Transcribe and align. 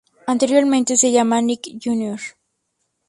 Anteriormente 0.25 0.97
se 0.97 1.11
llamaba 1.11 1.43
Nick 1.43 1.69
Jr. 1.79 2.19